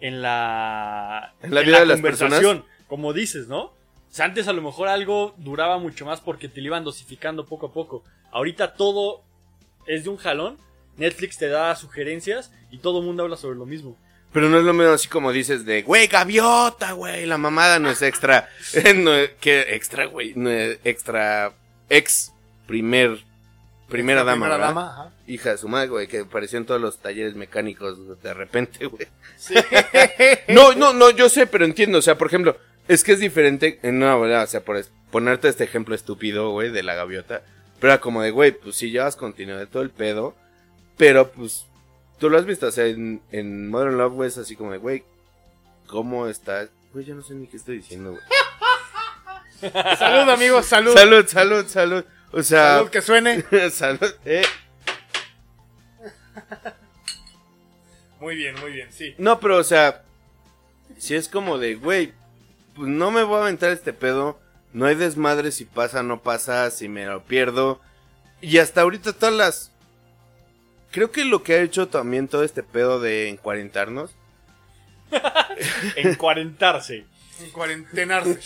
[0.00, 3.72] En la, En la vida de las conversación, como dices, ¿no?
[4.12, 7.46] O sea, antes a lo mejor algo duraba mucho más porque te lo iban dosificando
[7.46, 8.04] poco a poco.
[8.30, 9.22] Ahorita todo
[9.86, 10.58] es de un jalón.
[10.98, 13.96] Netflix te da sugerencias y todo el mundo habla sobre lo mismo.
[14.30, 17.88] Pero no es lo mismo así como dices de, güey, gaviota, güey, la mamada no
[17.88, 18.50] es extra.
[18.96, 20.34] no, ¿Qué extra, güey?
[20.36, 21.54] No es extra,
[21.88, 22.34] ex,
[22.66, 23.24] primer,
[23.88, 24.68] primera dama, Primera ¿verdad?
[24.68, 25.10] dama, ajá.
[25.26, 29.06] Hija de su madre, güey, que apareció en todos los talleres mecánicos de repente, güey.
[29.36, 29.54] Sí.
[30.48, 33.78] No, no, no, yo sé, pero entiendo, o sea, por ejemplo, es que es diferente,
[33.82, 37.42] en una verdad, o sea, por ponerte este ejemplo estúpido, güey, de la gaviota,
[37.78, 40.34] pero era como de, güey, pues si llevas continuidad de todo el pedo,
[40.96, 41.66] pero pues,
[42.18, 44.78] tú lo has visto, o sea, en, en Modern Love, güey, es así como de,
[44.78, 45.04] güey,
[45.86, 46.70] ¿cómo estás?
[46.92, 49.72] Güey, yo no sé ni qué estoy diciendo, güey.
[49.96, 50.92] Salud, amigos, salud.
[50.92, 53.44] Salud, salud, salud, o sea, Salud, que suene.
[53.70, 54.42] salud, eh.
[58.18, 59.14] Muy bien, muy bien, sí.
[59.18, 60.02] No, pero, o sea,
[60.98, 62.12] si es como de, güey,
[62.74, 64.38] pues no me voy a aventar este pedo.
[64.72, 67.80] No hay desmadre si pasa, no pasa, si me lo pierdo.
[68.40, 69.72] Y hasta ahorita todas las...
[70.90, 74.14] Creo que lo que ha hecho también todo este pedo de encuarentarnos.
[75.96, 77.06] Encuarentarse.
[77.40, 78.38] En cuarentenarse.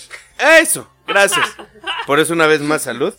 [0.60, 1.46] Eso, gracias.
[2.06, 3.14] Por eso una vez más salud.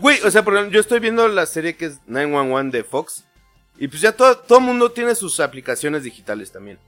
[0.00, 3.24] Güey, o sea, por ejemplo, yo estoy viendo la serie que es 911 de Fox.
[3.78, 6.78] Y pues ya todo, todo mundo tiene sus aplicaciones digitales también.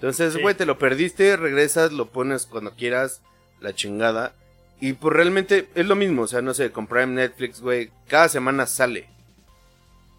[0.00, 0.40] Entonces, Sí.
[0.40, 3.20] güey, te lo perdiste, regresas, lo pones cuando quieras,
[3.60, 4.32] la chingada.
[4.80, 8.30] Y pues realmente es lo mismo, o sea, no sé, con Prime Netflix, güey, cada
[8.30, 9.08] semana sale.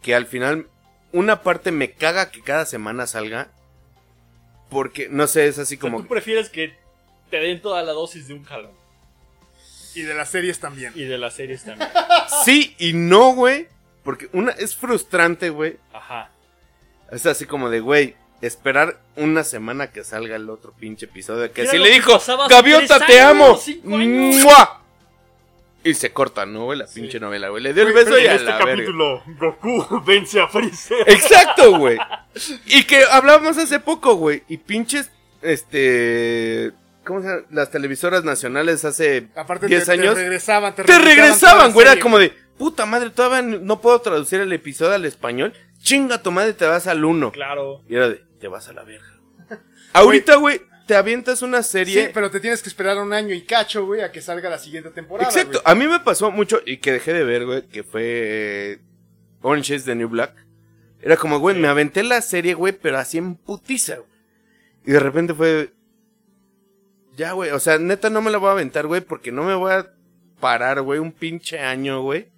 [0.03, 0.67] Que al final,
[1.11, 3.49] una parte me caga que cada semana salga.
[4.69, 6.01] Porque, no sé, es así O sea, como...
[6.03, 6.77] tú prefieres que
[7.31, 8.71] te den toda la dosis de un jalón.
[9.95, 10.93] Y de las series también.
[10.95, 11.89] Y de las series también.
[12.45, 13.67] Sí y no, güey.
[14.03, 15.77] Porque una es frustrante, güey.
[15.91, 16.31] Ajá.
[17.11, 21.51] Es así como de, güey, esperar una semana que salga el otro pinche episodio.
[21.51, 23.59] Que si le dijo, Gaviota, te amo.
[23.83, 24.81] ¡Mua!
[25.83, 26.77] Y se corta, ¿no, güey?
[26.77, 27.63] La pinche novela, güey.
[27.63, 28.91] Le dio el beso y a en la verga.
[29.39, 31.09] Goku vence a Freezer.
[31.09, 31.97] Exacto, güey.
[32.65, 34.43] Y que hablábamos hace poco, güey.
[34.47, 36.71] Y pinches, este...
[37.03, 37.41] ¿Cómo se llama?
[37.49, 40.13] Las televisoras nacionales hace Aparte 10 te, años.
[40.13, 41.87] te regresaban, te, te regresaban, güey.
[41.87, 45.51] Era como de, puta madre, todavía no puedo traducir el episodio al español.
[45.79, 47.31] Chinga tu madre, te vas al uno.
[47.31, 47.81] Claro.
[47.89, 49.21] Y era de, te vas a la verga.
[49.93, 52.07] Ahorita, güey, te avientas una serie.
[52.07, 54.57] Sí, pero te tienes que esperar un año y cacho, güey, a que salga la
[54.57, 55.29] siguiente temporada.
[55.29, 55.61] Exacto.
[55.63, 58.79] A mí me pasó mucho y que dejé de ver, güey, que fue eh,
[59.41, 60.35] Orange is the New Black.
[61.01, 64.09] Era como, güey, me aventé la serie, güey, pero así en putiza, güey.
[64.85, 65.73] Y de repente fue...
[67.15, 69.53] Ya, güey, o sea, neta no me la voy a aventar, güey, porque no me
[69.53, 69.93] voy a
[70.39, 72.31] parar, güey, un pinche año, güey.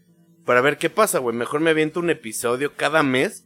[0.45, 1.35] Para ver qué pasa, güey.
[1.35, 3.45] Mejor me aviento un episodio cada mes.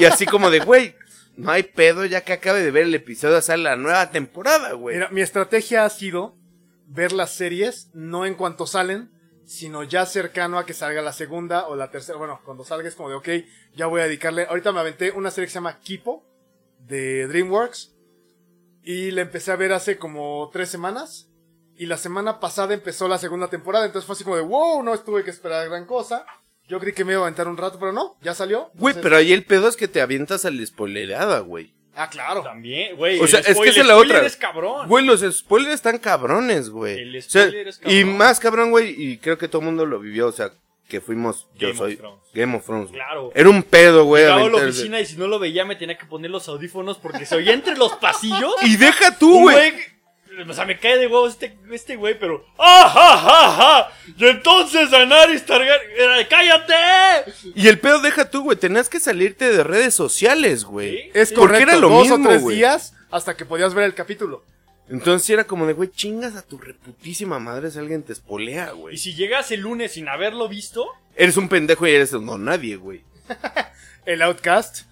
[0.00, 0.94] Y así como de, güey,
[1.38, 4.96] no hay pedo, ya que acabe de ver el episodio, sale la nueva temporada, güey.
[4.96, 6.36] Mira, mi estrategia ha sido
[6.88, 9.12] ver las series no en cuanto salen,
[9.44, 12.18] sino ya cercano a que salga la segunda o la tercera.
[12.18, 13.28] Bueno, cuando salga es como de, ok,
[13.76, 14.46] ya voy a dedicarle.
[14.48, 16.26] Ahorita me aventé una serie que se llama Kipo
[16.80, 17.94] de DreamWorks
[18.82, 21.30] y la empecé a ver hace como tres semanas.
[21.76, 24.98] Y la semana pasada empezó la segunda temporada, entonces fue así como de, wow, no
[24.98, 26.26] tuve que esperar gran cosa.
[26.68, 28.70] Yo creí que me iba a aventar un rato, pero no, ya salió.
[28.74, 31.72] Güey, Entonces- pero ahí el pedo es que te avientas a la spoilerada, güey.
[31.94, 32.42] Ah, claro.
[32.42, 33.18] También, güey.
[33.18, 34.26] O sea, es que esa es la spoiler otra.
[34.26, 34.86] es cabrón.
[34.88, 36.98] Güey, los spoilers están cabrones, güey.
[37.00, 38.16] El O sea, spoiler es Y cabrón.
[38.18, 40.52] más cabrón, güey, y creo que todo el mundo lo vivió, o sea,
[40.88, 42.20] que fuimos, yo Game of soy Thrones.
[42.34, 42.88] Game of Thrones.
[42.90, 43.00] güey.
[43.00, 43.32] Claro.
[43.34, 44.22] Era un pedo, güey.
[44.22, 46.98] Llegaba a la oficina y si no lo veía me tenía que poner los audífonos
[46.98, 48.54] porque se oía entre los pasillos.
[48.62, 49.72] Y deja tú, güey.
[50.46, 52.44] O sea, me cae de huevos este, este güey, pero.
[52.58, 53.92] ¡Ah, ja, ja, ja!
[54.16, 55.90] Y entonces Daenerys Targaryen.
[55.96, 56.74] era de, ¡Cállate!
[57.54, 58.56] Y el pedo deja tú, güey.
[58.56, 61.02] Tenías que salirte de redes sociales, güey.
[61.04, 61.10] Sí.
[61.14, 62.56] Es correcto, era lo dos mismo, o tres güey.
[62.56, 64.44] días hasta que podías ver el capítulo.
[64.90, 68.72] Entonces sí era como de, güey, chingas a tu reputísima madre si alguien te espolea,
[68.74, 68.96] Y güey.
[68.96, 72.76] si llegas el lunes sin haberlo visto, Eres un pendejo y eres un no nadie,
[72.76, 73.02] güey.
[74.06, 74.84] El Outcast.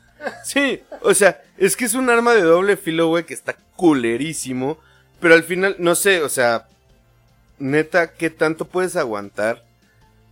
[0.44, 4.78] Sí, o sea, es que es un arma de doble filo, güey, que está culerísimo.
[5.20, 6.68] Pero al final, no sé, o sea,
[7.58, 9.64] neta, ¿qué tanto puedes aguantar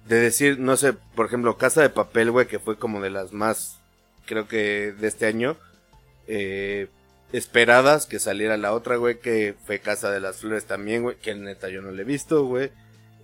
[0.07, 3.33] de decir, no sé, por ejemplo, Casa de Papel, güey, que fue como de las
[3.33, 3.81] más,
[4.27, 5.57] creo que de este año,
[6.27, 6.89] eh,
[7.33, 11.35] esperadas que saliera la otra, güey, que fue Casa de las Flores también, güey, que
[11.35, 12.71] neta yo no le he visto, güey.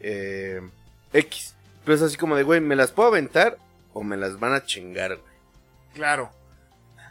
[0.01, 0.61] Eh,
[1.13, 1.55] X.
[1.85, 3.59] Pero es así como de, güey, ¿me las puedo aventar
[3.93, 5.33] o me las van a chingar, güey?
[5.95, 6.31] Claro.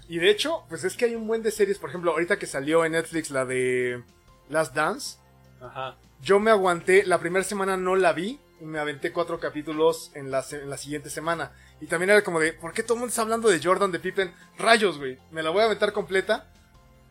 [0.08, 1.78] Y de hecho, pues es que hay un buen de series.
[1.78, 4.04] Por ejemplo, ahorita que salió en Netflix la de
[4.50, 5.18] Last Dance.
[5.62, 5.96] ajá.
[6.22, 8.40] Yo me aguanté, la primera semana no la vi.
[8.62, 11.54] Y me aventé cuatro capítulos en la, en la siguiente semana.
[11.80, 14.00] Y también era como de, ¿por qué todo el mundo está hablando de Jordan, de
[14.00, 14.34] Pippen?
[14.58, 15.18] Rayos, güey.
[15.32, 16.46] Me la voy a aventar completa.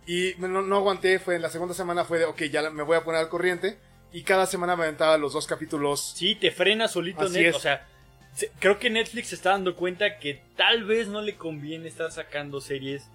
[0.07, 2.83] Y no, no aguanté, fue en la segunda semana fue de, ok, ya la- me
[2.83, 3.79] voy a poner al corriente.
[4.13, 6.13] Y cada semana me aventaba los dos capítulos.
[6.17, 7.57] Sí, te frena solito Así es.
[7.57, 7.87] O sea,
[8.35, 12.11] se- creo que Netflix se está dando cuenta que tal vez no le conviene estar
[12.13, 13.09] sacando series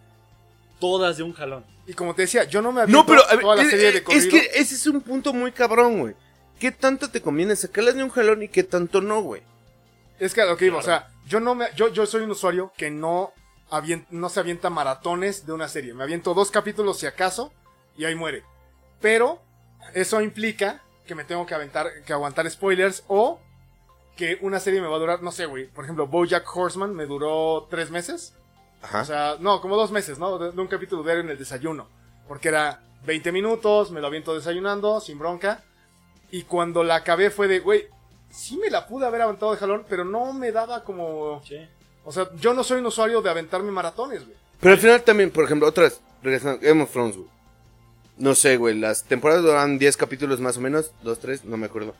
[0.83, 1.65] todas de un jalón.
[1.87, 3.69] Y como te decía, yo no me aviento No, pero a ver, toda la es,
[3.69, 4.29] serie de es corrido.
[4.31, 6.13] que ese es un punto muy cabrón, güey.
[6.59, 9.41] ¿Qué tanto te conviene sacarlas de un jalón y qué tanto no, güey?
[10.19, 12.31] Es que a lo que iba, o sea, yo no me, yo, yo soy un
[12.31, 13.31] usuario que no,
[13.71, 15.93] avien- no se avienta maratones de una serie.
[15.93, 17.53] Me aviento dos capítulos si acaso
[17.97, 18.43] y ahí muere.
[18.99, 19.41] Pero
[19.93, 23.39] eso implica que me tengo que aventar, que aguantar spoilers o
[24.17, 25.67] que una serie me va a durar, no sé, güey.
[25.67, 28.35] Por ejemplo, BoJack Horseman me duró tres meses.
[28.83, 29.01] Ajá.
[29.01, 30.37] O sea, no, como dos meses, ¿no?
[30.37, 31.87] De, de un capítulo diario en el desayuno.
[32.27, 35.63] Porque era 20 minutos, me lo aviento desayunando, sin bronca.
[36.31, 37.87] Y cuando la acabé fue de, güey,
[38.29, 41.41] sí me la pude haber aventado de jalón, pero no me daba como...
[41.45, 41.57] Sí.
[42.05, 44.37] O sea, yo no soy un usuario de aventarme maratones, güey.
[44.59, 47.29] Pero al final también, por ejemplo, otras, regresando, Game of Thrones, güey.
[48.17, 51.65] No sé, güey, las temporadas duran 10 capítulos más o menos, 2, 3, no me
[51.65, 51.95] acuerdo.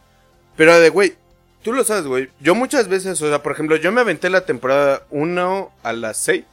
[0.55, 1.15] Pero de, güey,
[1.63, 2.29] tú lo sabes, güey.
[2.39, 6.17] Yo muchas veces, o sea, por ejemplo, yo me aventé la temporada 1 a las
[6.17, 6.45] 6,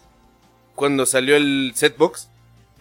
[0.81, 2.31] cuando salió el setbox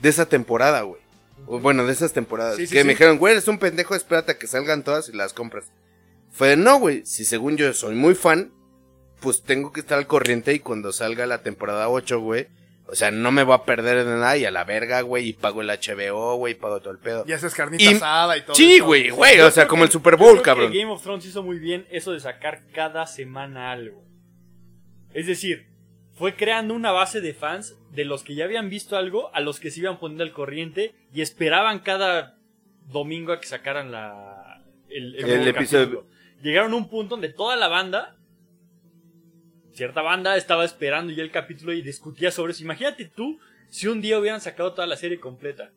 [0.02, 1.02] de esa temporada, güey.
[1.46, 2.56] O bueno, de esas temporadas.
[2.56, 2.86] Sí, sí, que sí.
[2.88, 5.66] me dijeron, güey, eres un pendejo, espérate a que salgan todas y las compras.
[6.32, 8.52] Fue de, no, güey, si según yo soy muy fan,
[9.20, 12.48] pues tengo que estar al corriente y cuando salga la temporada 8, güey.
[12.88, 15.34] O sea, no me voy a perder de nada y a la verga, güey, y
[15.34, 17.24] pago el HBO, güey, y pago todo el pedo.
[17.28, 18.56] Y haces carnita Y- asada y todo.
[18.56, 20.72] Sí, güey, güey, o sea, como que- el Super yo Bowl, creo que cabrón.
[20.74, 24.04] Game of Thrones hizo muy bien eso de sacar cada semana algo.
[25.14, 25.69] Es decir,
[26.20, 29.62] fue creando una base de fans de los que ya habían visto algo a los
[29.62, 32.38] que se iban poniendo al corriente y esperaban cada
[32.92, 36.06] domingo a que sacaran la, el, El episodio.
[36.44, 38.18] Llegaron a un punto donde toda la banda,
[39.72, 42.64] cierta banda, estaba esperando ya el capítulo y discutía sobre eso.
[42.64, 45.72] Imagínate tú si un día hubieran sacado toda la serie completa.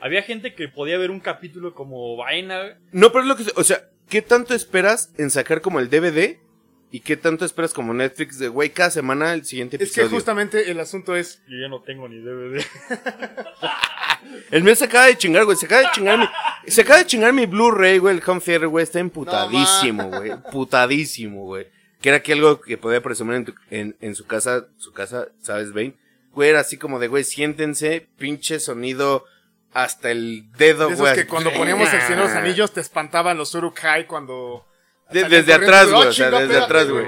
[0.00, 3.62] Había gente que podía ver un capítulo como vaina No, pero es lo que, o
[3.62, 6.44] sea, ¿qué tanto esperas en sacar como el DVD?
[6.90, 10.10] ¿Y qué tanto esperas como Netflix de, güey, cada semana el siguiente Es que episodio?
[10.10, 11.42] justamente el asunto es...
[11.48, 12.64] Yo ya no tengo ni DVD.
[14.50, 16.26] El mío se acaba de chingar, güey, se acaba de chingar mi,
[16.66, 21.44] se acaba de chingar mi Blu-ray, güey, el home theater, güey, está emputadísimo, güey, putadísimo,
[21.44, 21.68] güey.
[22.00, 25.28] Que era que algo que podía presumir en, tu- en, en su casa, su casa,
[25.40, 25.94] ¿sabes, Bane?
[26.32, 29.24] Güey, era así como de, güey, siéntense, pinche sonido
[29.72, 31.14] hasta el dedo, güey.
[31.14, 34.66] que así- cuando poníamos el Señor de los Anillos te espantaban los Urukai cuando...
[35.10, 37.04] De- desde atrás, Oh, güey, o sea, desde atrás, güey.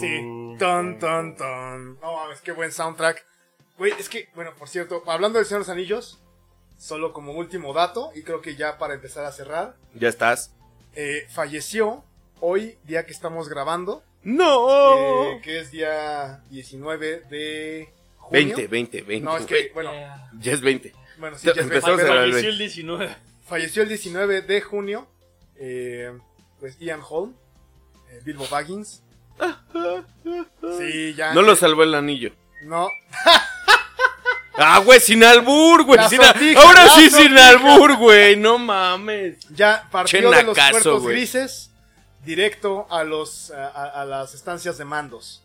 [0.00, 0.56] Sí.
[0.58, 2.00] Ton, ton, ton.
[2.00, 3.24] No mames, qué buen soundtrack.
[3.76, 6.18] Güey, es que, bueno, por cierto, hablando del Señor de los Anillos,
[6.78, 10.52] solo como último dato, y creo que ya para empezar a cerrar, Ya estás.
[10.94, 12.04] eh, falleció
[12.40, 15.24] hoy, día que estamos grabando, ¡No!
[15.32, 18.32] eh, que es día 19 de junio.
[18.56, 19.24] 20, 20, 20.
[19.24, 19.92] No, es que, bueno,
[20.40, 20.92] Ya es 20.
[21.18, 23.16] bueno, sí, ya es empezamos 20, a pero ver, Falleció el 19.
[23.46, 25.06] falleció el 19 de junio,
[25.56, 26.18] eh,
[26.60, 27.34] pues Ian Holm,
[28.10, 29.02] eh, Bilbo Baggins.
[30.78, 31.32] Sí, ya.
[31.32, 32.32] No lo salvó el anillo.
[32.62, 32.88] No,
[34.60, 35.98] Ah, güey, sin albur, güey.
[36.00, 38.34] La sin al- sortija, Ahora la sí, sin albur, güey.
[38.36, 39.38] No mames.
[39.50, 41.70] Ya partió de los puertos grises
[42.24, 45.44] directo a los a, las estancias de mandos.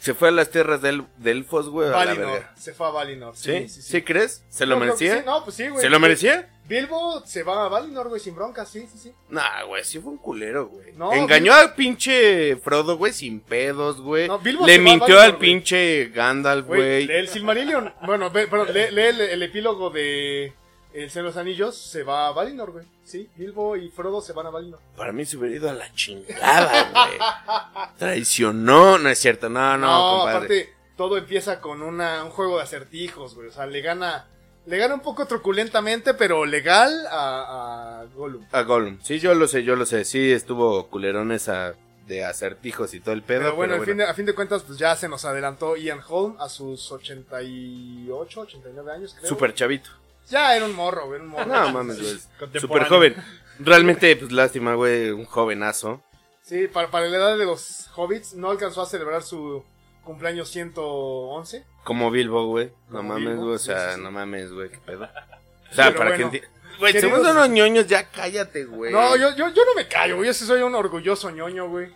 [0.00, 1.88] Se fue a las tierras del, de elfos, güey.
[1.88, 3.36] a la Valinor, se fue a Valinor.
[3.36, 3.52] ¿Sí?
[3.52, 4.02] Sí, ¿Sí, sí, sí.
[4.02, 4.42] crees?
[4.48, 5.18] ¿Se lo No, merecía?
[5.18, 5.80] sí, No, pues sí, güey.
[5.80, 6.48] ¿Se lo merecía?
[6.68, 9.12] Bilbo se va a Valinor, güey, sin bronca, sí, sí, sí.
[9.30, 10.92] Nah, güey, sí fue un culero, güey.
[10.92, 14.28] No, Engañó al pinche Frodo, güey, sin pedos, güey.
[14.28, 15.40] No, Bilbo Le mintió Valinor, al güey.
[15.40, 17.94] pinche Gandalf, Güey, el Silmarillion.
[18.04, 20.52] Bueno, ve, pero lee, lee el, el epílogo de
[20.92, 22.84] El Señor de los Anillos, se va a Valinor, güey.
[23.02, 24.80] Sí, Bilbo y Frodo se van a Valinor.
[24.94, 27.88] Para mí se hubiera ido a la chingada, güey.
[27.98, 30.36] Traicionó, no es cierto, no, no, No, compadre.
[30.36, 33.48] aparte, todo empieza con una, un juego de acertijos, güey.
[33.48, 34.26] O sea, le gana,
[34.68, 38.44] Le gana un poco truculentamente, pero legal a, a Gollum.
[38.52, 38.98] A Gollum.
[39.02, 40.04] Sí, yo lo sé, yo lo sé.
[40.04, 41.74] Sí, estuvo culerón esa
[42.06, 43.40] de acertijos y todo el pedo.
[43.40, 45.76] Pero bueno, pero al fin de- a fin de cuentas, pues ya se nos adelantó
[45.76, 49.28] Ian Holm a sus 88, 89 años, creo.
[49.28, 49.90] Súper chavito.
[50.30, 51.46] Ya era un morro, era un morro.
[51.46, 52.12] No mames, güey.
[52.18, 52.88] Súper Contemporáneo.
[52.88, 53.16] joven.
[53.60, 56.02] Realmente, pues lástima, güey, un jovenazo.
[56.42, 59.62] Sí, para, para la edad de los hobbits, no alcanzó a celebrar su
[60.08, 61.64] cumpleaños 111.
[61.84, 62.72] Como Bilbo, güey.
[62.88, 63.54] No mames, güey.
[63.56, 64.00] O sea, sí, sí.
[64.00, 64.70] no mames, güey.
[64.70, 65.04] ¿Qué pedo?
[65.04, 66.42] O sea, Pero para bueno, que
[66.78, 68.90] Güey, queridos- somos unos ñoños, ya cállate, güey.
[68.90, 70.28] No, yo, yo, yo no me callo, güey.
[70.28, 71.92] Yo sí soy un orgulloso ñoño, güey.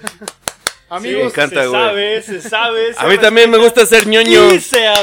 [0.88, 1.80] Amigos, Me encanta, se güey.
[1.82, 2.94] sabe, se sabe.
[2.94, 4.40] se A mí también me gusta ser ñoño.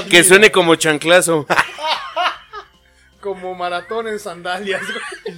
[0.10, 1.46] Que suene como chanclazo.
[3.22, 5.38] como maratón en sandalias, güey.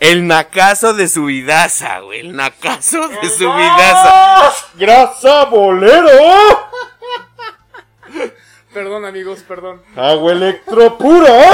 [0.00, 2.20] El nacazo de su vidaza, güey.
[2.20, 4.52] El nacazo de su vidaza.
[4.74, 6.08] ¡Grasa bolero!
[8.72, 9.82] Perdón, amigos, perdón.
[9.96, 11.50] ¡Agua electropura!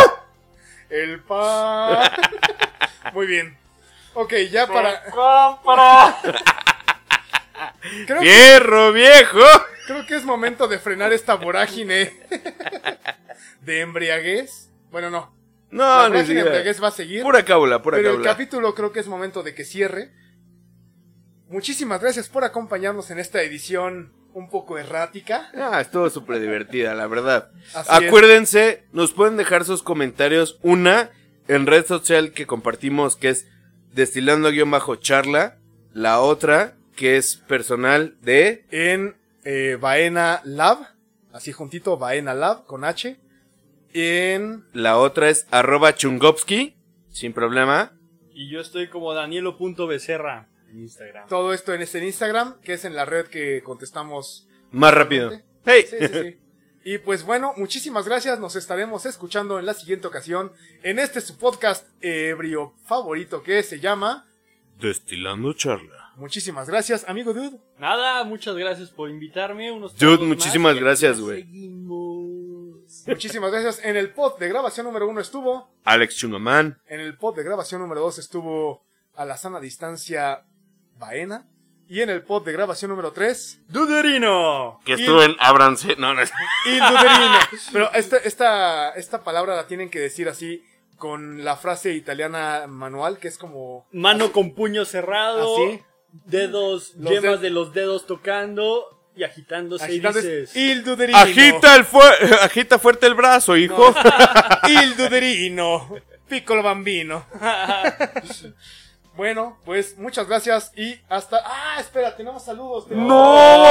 [0.88, 2.12] El pa.
[3.12, 3.58] Muy bien.
[4.14, 5.02] Ok, ya para.
[8.06, 9.40] Creo, que- ¡Fierro viejo!
[9.86, 12.12] creo que es momento de frenar esta vorágine
[13.60, 14.70] de embriaguez.
[14.90, 15.35] Bueno, no.
[15.70, 16.62] No, ni siquiera.
[16.82, 17.22] va a seguir.
[17.22, 20.12] Pura cábula, pura pero el capítulo creo que es momento de que cierre.
[21.48, 25.50] Muchísimas gracias por acompañarnos en esta edición un poco errática.
[25.54, 27.50] Ah, estuvo súper divertida, la verdad.
[27.74, 30.58] Así Acuérdense, nos pueden dejar sus comentarios.
[30.62, 31.10] Una
[31.48, 33.46] en red social que compartimos, que es
[33.94, 35.58] destilando-charla.
[35.92, 38.66] La otra, que es personal de.
[38.70, 40.78] en eh, Baena Lab,
[41.32, 43.16] así juntito, Baena Lab con H.
[43.98, 46.76] En La otra es arroba chungopsky,
[47.08, 47.98] sin problema.
[48.30, 51.26] Y yo estoy como Danielo.becerra en Instagram.
[51.28, 54.48] todo esto en este Instagram, que es en la red que contestamos.
[54.70, 55.32] Más rápido.
[55.64, 55.86] Hey.
[55.88, 56.38] Sí, sí, sí.
[56.84, 58.38] Y pues bueno, muchísimas gracias.
[58.38, 63.80] Nos estaremos escuchando en la siguiente ocasión en este su podcast ebrio favorito que se
[63.80, 64.26] llama.
[64.78, 66.12] Destilando charla.
[66.16, 67.58] Muchísimas gracias, amigo Dude.
[67.78, 69.72] Nada, muchas gracias por invitarme.
[69.72, 71.46] Unos Dude, muchísimas gracias, güey.
[73.06, 73.80] Muchísimas gracias.
[73.84, 75.70] En el pod de grabación número uno estuvo.
[75.84, 76.80] Alex Chungaman.
[76.86, 80.44] En el pod de grabación número 2 estuvo a la sana distancia
[80.98, 81.46] Baena.
[81.88, 84.80] Y en el pod de grabación número 3, ¡Duderino!
[84.84, 85.94] Que estuvo en Abranse.
[85.96, 86.20] No, no.
[86.22, 86.28] Il
[86.80, 87.38] Duderino.
[87.72, 90.64] Pero esta, esta, esta palabra la tienen que decir así
[90.96, 95.54] con la frase italiana manual, que es como Mano con puño cerrado.
[95.54, 95.82] así.
[96.24, 99.84] Dedos, Los yemas de los dedos tocando y agitándose.
[99.84, 101.14] agitando y dices.
[101.14, 102.02] Agita, el fue-
[102.42, 103.94] agita fuerte el brazo, hijo.
[104.68, 105.88] Il Duderino.
[106.28, 107.24] Piccolo bambino.
[109.16, 111.40] bueno, pues muchas gracias y hasta...
[111.44, 112.86] Ah, espera, tenemos saludos.
[112.88, 113.64] tenemos- ¡No!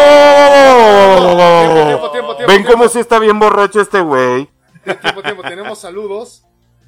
[1.85, 2.71] Tiempo, tiempo, tiempo, Ven tiempo.
[2.71, 4.49] cómo si está bien borracho este güey.
[4.83, 5.41] tiempo, tiempo.
[5.43, 6.43] Tenemos saludos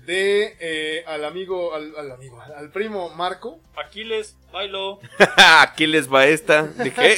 [0.07, 4.99] de eh, al amigo, al, al amigo, al primo Marco, Aquiles, bailo.
[5.59, 6.63] Aquí les va esta.
[6.63, 7.17] ¿De qué?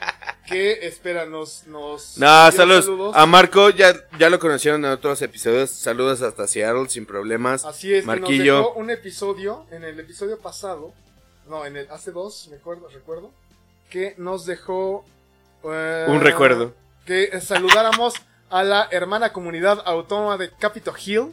[0.46, 3.14] que espera, nos, nos No, saludos.
[3.14, 5.68] A Marco, ya, ya lo conocieron en otros episodios.
[5.70, 7.66] Saludos hasta Seattle, sin problemas.
[7.66, 8.56] Así es, y nos Marquillo.
[8.56, 10.94] dejó un episodio, en el episodio pasado,
[11.46, 13.30] no, en el hace dos, me acuerdo, recuerdo,
[13.90, 15.04] que nos dejó
[15.64, 16.72] eh, Un recuerdo.
[17.04, 18.14] que saludáramos
[18.48, 21.32] a la hermana comunidad autónoma de Capitol Hill,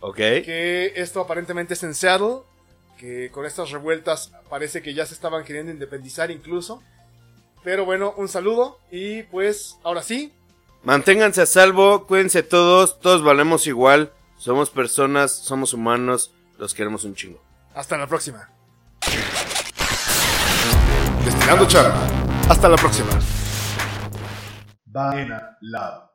[0.00, 0.16] Ok.
[0.16, 2.38] que esto aparentemente es en Seattle,
[2.98, 6.82] que con estas revueltas parece que ya se estaban queriendo independizar incluso.
[7.62, 10.32] Pero bueno, un saludo y pues ahora sí,
[10.82, 14.12] Manténganse a salvo, cuídense todos, todos valemos igual.
[14.38, 17.42] Somos personas, somos humanos, los queremos un chingo.
[17.74, 18.48] hasta la próxima.
[21.24, 21.94] Destilando charla.
[22.48, 23.10] Hasta la próxima.
[24.86, 26.09] Baena Lab.